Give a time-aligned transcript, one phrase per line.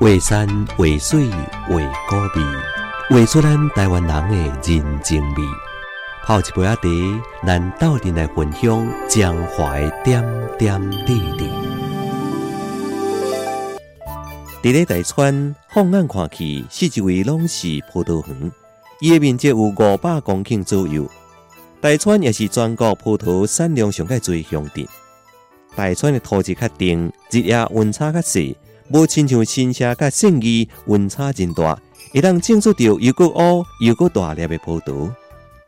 [0.00, 0.46] 画山
[0.76, 1.74] 画水画
[2.08, 2.46] 古味，
[3.10, 5.42] 画出咱台湾人的人情味。
[6.24, 10.22] 泡一杯仔茶，咱斗阵来分享江淮点
[10.56, 11.50] 点滴滴。
[14.62, 18.52] 伫咧大川，放眼看去，四周围拢是葡萄园，
[19.00, 21.10] 伊的面积有五百公顷左右。
[21.80, 24.86] 大川也是全国葡萄产量上界最乡镇。
[25.74, 28.56] 大川的土质较定，日夜温差较细。
[28.90, 31.78] 无亲像新社甲信义温差真大，
[32.12, 35.10] 会当种出着又个乌又个大粒的葡萄。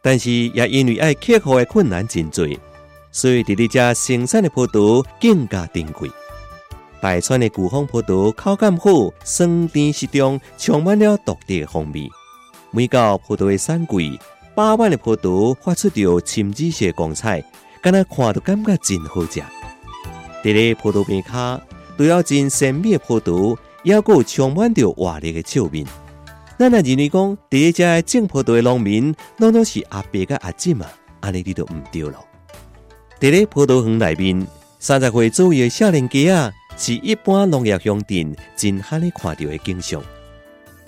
[0.03, 2.49] 但是也因为爱克服的困难真多，
[3.13, 6.11] 所以伫咧遮生产的葡萄更加珍贵。
[7.03, 12.09] 大川的古风葡萄口感好，酸甜适中，充满了独特的风味。
[12.71, 14.19] 每到葡萄的三季，
[14.55, 17.45] 饱满的葡萄发出着青紫色光彩，
[17.83, 19.43] 敢若看都感觉真好食。
[20.43, 21.61] 伫咧葡萄边卡。
[22.01, 25.85] 除了真鲜美的葡萄，也有充满着活力的笑面。
[26.59, 30.87] 咱若认为讲，第一家种葡萄的农民，拢拢是阿伯甲阿姊嘛，
[31.21, 32.27] 安尼你都毋对咯。
[33.21, 34.47] 伫咧葡萄园内面，
[34.79, 40.03] 三十岁左右的少年家啊，是一般农业乡镇真罕咧看到的景象。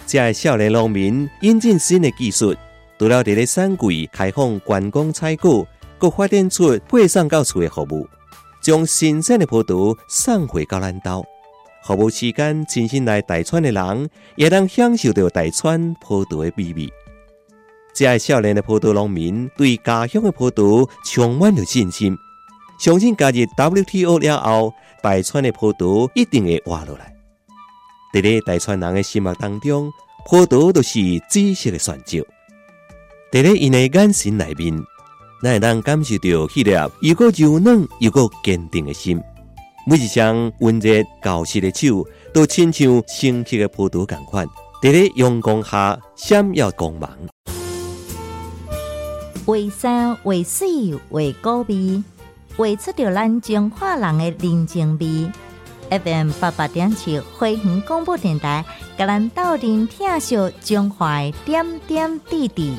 [0.06, 2.56] 这少年农民引进新的技术，
[2.98, 5.66] 除了伫咧产季开放观光采购，
[6.00, 8.08] 佮发展出配送到厝的服务。
[8.62, 11.24] 将新鲜的葡萄送回到咱岛，
[11.84, 16.88] 服务期间亲身来大川的人，也能享受到大川葡萄的美味。
[17.92, 22.16] 这少年的葡萄农民对家乡的葡萄充满了信心，
[22.78, 27.12] 相信加入 WTO 了后，大川的葡萄一定会活落来。
[28.14, 29.90] 在咧大川人的心目当中，
[30.24, 32.24] 葡萄都是紫色的选择。
[33.32, 34.80] 在咧因的眼神内面。
[35.42, 39.20] 咱会当感受到迄粒又个柔软又个坚定的心，
[39.84, 44.46] 每一双温热厚实的手，都亲像升起的葡萄同款，
[44.80, 47.10] 在咧阳光下闪耀光芒。
[49.46, 52.04] 为山为水为高味，
[52.56, 55.28] 画出着咱中华人的人情味。
[55.90, 58.64] FM 八八点七花园广播电台，
[58.96, 62.76] 甲咱斗阵听秀中华点点滴滴。